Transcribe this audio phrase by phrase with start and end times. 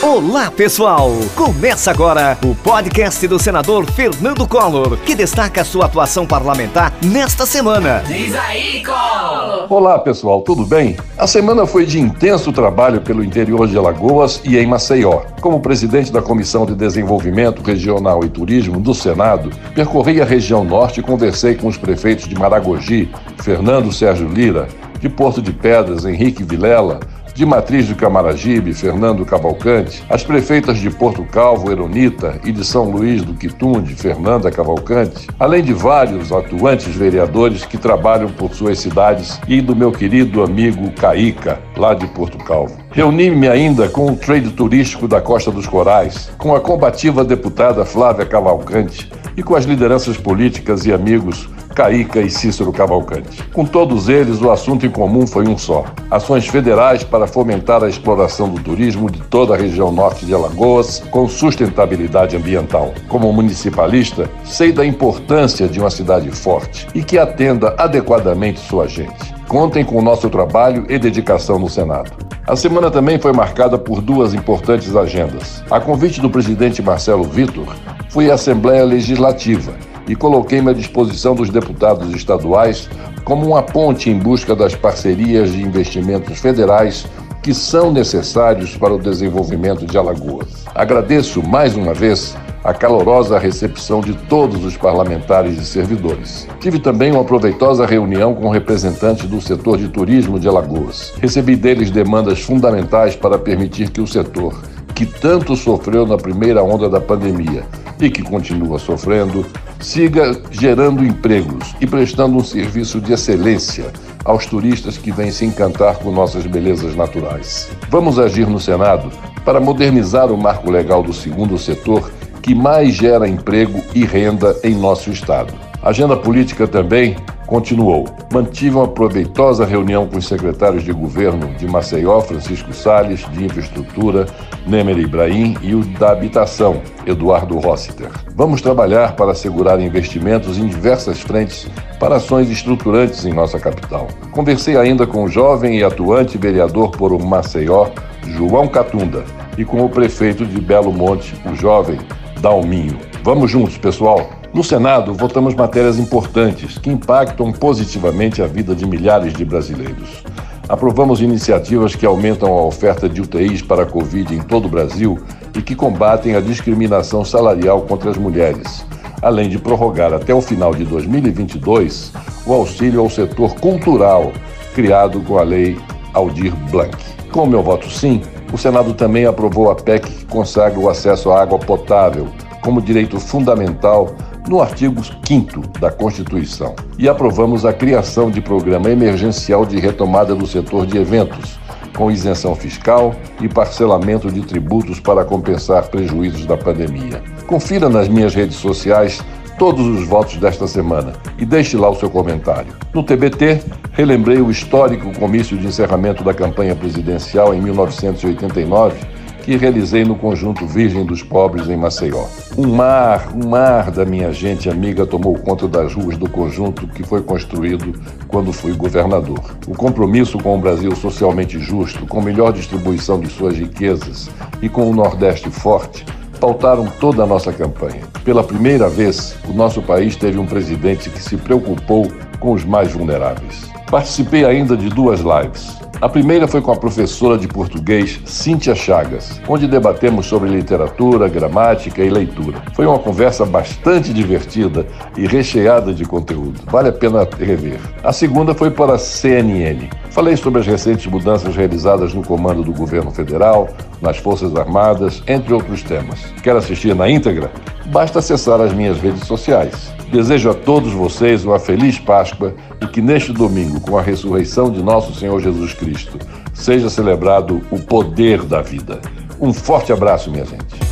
[0.00, 1.10] Olá, pessoal!
[1.34, 8.04] Começa agora o podcast do senador Fernando Collor, que destaca sua atuação parlamentar nesta semana.
[8.06, 9.66] Diz aí, Collor!
[9.68, 10.96] Olá, pessoal, tudo bem?
[11.18, 15.22] A semana foi de intenso trabalho pelo interior de Alagoas e em Maceió.
[15.40, 21.00] Como presidente da Comissão de Desenvolvimento Regional e Turismo do Senado, percorri a região norte
[21.00, 23.10] e conversei com os prefeitos de Maragogi,
[23.42, 24.68] Fernando Sérgio Lira,
[25.00, 27.00] de Porto de Pedras, Henrique Vilela,
[27.38, 32.90] de Matriz do Camaragibe, Fernando Cavalcante, as prefeitas de Porto Calvo, Eronita, e de São
[32.90, 39.40] Luís do Quitunde, Fernanda Cavalcante, além de vários atuantes vereadores que trabalham por suas cidades
[39.46, 42.76] e do meu querido amigo Caíca, lá de Porto Calvo.
[42.90, 48.26] Reuni-me ainda com o trade turístico da Costa dos Corais, com a combativa deputada Flávia
[48.26, 53.40] Cavalcante e com as lideranças políticas e amigos Caíca e Cícero Cavalcante.
[53.52, 57.88] Com todos eles, o assunto em comum foi um só: ações federais para fomentar a
[57.88, 62.92] exploração do turismo de toda a região norte de Alagoas com sustentabilidade ambiental.
[63.08, 69.32] Como municipalista, sei da importância de uma cidade forte e que atenda adequadamente sua gente.
[69.46, 72.10] Contem com o nosso trabalho e dedicação no Senado.
[72.44, 75.62] A semana também foi marcada por duas importantes agendas.
[75.70, 77.72] A convite do presidente Marcelo Vitor,
[78.08, 79.74] fui à Assembleia Legislativa
[80.08, 82.88] e coloquei-me à disposição dos deputados estaduais
[83.24, 87.06] como uma ponte em busca das parcerias de investimentos federais
[87.42, 90.64] que são necessários para o desenvolvimento de Alagoas.
[90.74, 96.48] Agradeço mais uma vez a calorosa recepção de todos os parlamentares e servidores.
[96.60, 101.14] Tive também uma proveitosa reunião com representantes do setor de turismo de Alagoas.
[101.20, 104.60] Recebi deles demandas fundamentais para permitir que o setor,
[104.94, 107.64] que tanto sofreu na primeira onda da pandemia
[108.00, 109.44] e que continua sofrendo,
[109.80, 113.92] siga gerando empregos e prestando um serviço de excelência
[114.24, 117.70] aos turistas que vêm se encantar com nossas belezas naturais.
[117.88, 119.10] Vamos agir no Senado
[119.44, 122.10] para modernizar o marco legal do segundo setor
[122.42, 125.52] que mais gera emprego e renda em nosso Estado.
[125.82, 127.16] A agenda política também
[127.48, 128.04] continuou.
[128.32, 134.26] Mantive uma proveitosa reunião com os secretários de governo de Maceió, Francisco Sales, de Infraestrutura,
[134.66, 138.10] Nemer Ibrahim, e o da Habitação, Eduardo Rossiter.
[138.36, 141.66] Vamos trabalhar para assegurar investimentos em diversas frentes
[141.98, 144.06] para ações estruturantes em nossa capital.
[144.30, 147.88] Conversei ainda com o jovem e atuante vereador por Maceió,
[148.26, 149.24] João Catunda,
[149.56, 151.98] e com o prefeito de Belo Monte, o jovem
[152.40, 152.98] Dalminho.
[153.24, 154.37] Vamos juntos, pessoal!
[154.52, 160.22] No Senado, votamos matérias importantes que impactam positivamente a vida de milhares de brasileiros.
[160.66, 165.18] Aprovamos iniciativas que aumentam a oferta de UTIs para a Covid em todo o Brasil
[165.54, 168.86] e que combatem a discriminação salarial contra as mulheres,
[169.20, 172.12] além de prorrogar até o final de 2022
[172.46, 174.32] o auxílio ao setor cultural,
[174.74, 175.78] criado com a Lei
[176.14, 176.96] Aldir Blanc.
[177.30, 181.30] Com o meu voto sim, o Senado também aprovou a PEC que consagra o acesso
[181.30, 182.28] à água potável
[182.62, 184.14] como direito fundamental
[184.48, 186.74] no artigo 5 da Constituição.
[186.98, 191.58] E aprovamos a criação de programa emergencial de retomada do setor de eventos,
[191.94, 197.22] com isenção fiscal e parcelamento de tributos para compensar prejuízos da pandemia.
[197.46, 199.20] Confira nas minhas redes sociais
[199.58, 202.72] todos os votos desta semana e deixe lá o seu comentário.
[202.94, 203.60] No TBT,
[203.92, 209.17] relembrei o histórico comício de encerramento da campanha presidencial em 1989
[209.48, 212.26] que realizei no Conjunto Virgem dos Pobres em Maceió.
[212.58, 217.02] Um mar, um mar da minha gente amiga tomou conta das ruas do conjunto que
[217.02, 219.40] foi construído quando fui governador.
[219.66, 224.28] O compromisso com o Brasil socialmente justo, com melhor distribuição de suas riquezas
[224.60, 226.04] e com o Nordeste forte
[226.38, 228.02] pautaram toda a nossa campanha.
[228.22, 232.06] Pela primeira vez, o nosso país teve um presidente que se preocupou
[232.38, 233.66] com os mais vulneráveis.
[233.90, 235.78] Participei ainda de duas lives.
[236.00, 242.04] A primeira foi com a professora de português Cíntia Chagas, onde debatemos sobre literatura, gramática
[242.04, 242.62] e leitura.
[242.72, 244.86] Foi uma conversa bastante divertida
[245.16, 246.60] e recheada de conteúdo.
[246.66, 247.80] Vale a pena rever.
[248.04, 249.88] A segunda foi para a CNN.
[250.10, 253.68] Falei sobre as recentes mudanças realizadas no comando do governo federal,
[254.00, 256.18] nas Forças Armadas, entre outros temas.
[256.42, 257.50] Quer assistir na íntegra?
[257.86, 259.92] Basta acessar as minhas redes sociais.
[260.10, 264.82] Desejo a todos vocês uma feliz Páscoa e que neste domingo, com a ressurreição de
[264.82, 266.18] nosso Senhor Jesus Cristo,
[266.54, 269.00] seja celebrado o poder da vida.
[269.40, 270.88] Um forte abraço, minha gente.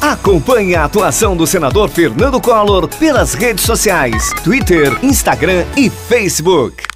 [0.00, 6.95] Acompanhe a atuação do senador Fernando Collor pelas redes sociais: Twitter, Instagram e Facebook.